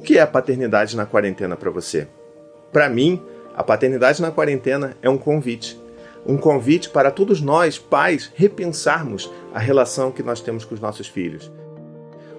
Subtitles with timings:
[0.00, 2.08] O que é a paternidade na quarentena para você?
[2.72, 3.22] Para mim,
[3.54, 5.78] a paternidade na quarentena é um convite.
[6.24, 11.06] Um convite para todos nós, pais, repensarmos a relação que nós temos com os nossos
[11.06, 11.52] filhos.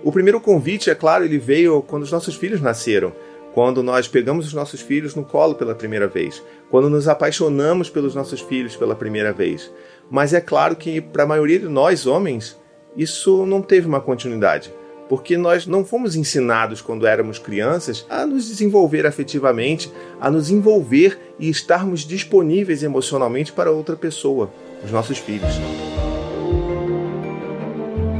[0.03, 3.13] O primeiro convite, é claro, ele veio quando os nossos filhos nasceram,
[3.53, 6.41] quando nós pegamos os nossos filhos no colo pela primeira vez,
[6.71, 9.71] quando nos apaixonamos pelos nossos filhos pela primeira vez.
[10.09, 12.59] Mas é claro que para a maioria de nós, homens,
[12.97, 14.73] isso não teve uma continuidade
[15.11, 19.91] porque nós não fomos ensinados quando éramos crianças a nos desenvolver afetivamente,
[20.21, 24.49] a nos envolver e estarmos disponíveis emocionalmente para outra pessoa,
[24.81, 25.51] os nossos filhos.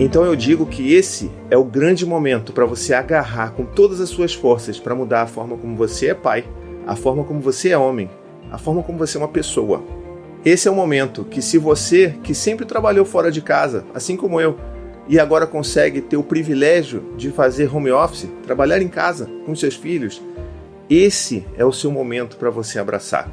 [0.02, 4.10] Então eu digo que esse é o grande momento para você agarrar com todas as
[4.10, 6.44] suas forças para mudar a forma como você é pai,
[6.86, 8.10] a forma como você é homem,
[8.52, 9.82] a forma como você é uma pessoa.
[10.44, 14.42] Esse é o momento que, se você, que sempre trabalhou fora de casa, assim como
[14.42, 14.58] eu,
[15.08, 19.76] e agora consegue ter o privilégio de fazer home office, trabalhar em casa com seus
[19.76, 20.22] filhos,
[20.90, 23.32] esse é o seu momento para você abraçar,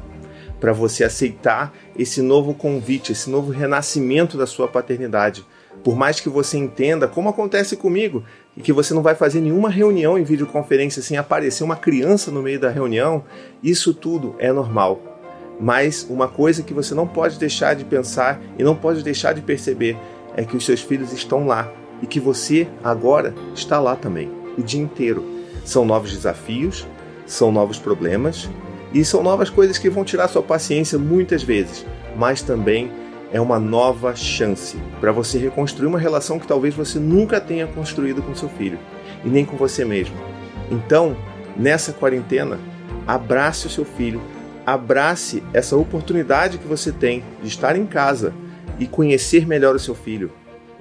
[0.61, 5.45] para você aceitar esse novo convite, esse novo renascimento da sua paternidade.
[5.83, 8.23] Por mais que você entenda, como acontece comigo,
[8.55, 12.41] e que você não vai fazer nenhuma reunião em videoconferência sem aparecer uma criança no
[12.41, 13.23] meio da reunião,
[13.63, 15.01] isso tudo é normal.
[15.59, 19.41] Mas uma coisa que você não pode deixar de pensar e não pode deixar de
[19.41, 19.97] perceber
[20.39, 21.69] é que os seus filhos estão lá
[22.01, 25.21] e que você agora está lá também, o dia inteiro.
[25.65, 26.87] São novos desafios,
[27.25, 28.49] são novos problemas
[28.93, 32.89] e são novas coisas que vão tirar sua paciência muitas vezes, mas também
[33.33, 38.21] é uma nova chance para você reconstruir uma relação que talvez você nunca tenha construído
[38.21, 38.79] com seu filho
[39.25, 40.15] e nem com você mesmo.
[40.71, 41.17] Então,
[41.57, 42.57] nessa quarentena,
[43.05, 44.21] abrace o seu filho,
[44.65, 48.33] abrace essa oportunidade que você tem de estar em casa
[48.79, 50.31] e conhecer melhor o seu filho.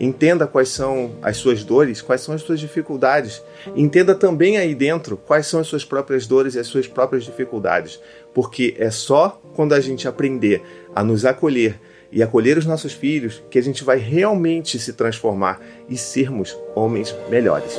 [0.01, 3.43] Entenda quais são as suas dores, quais são as suas dificuldades.
[3.75, 8.01] Entenda também aí dentro quais são as suas próprias dores e as suas próprias dificuldades.
[8.33, 10.63] Porque é só quando a gente aprender
[10.95, 11.81] a nos acolher
[12.13, 17.15] e acolher os nossos filhos que a gente vai realmente se transformar e sermos homens
[17.29, 17.79] melhores.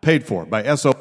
[0.00, 0.99] paid for by SO.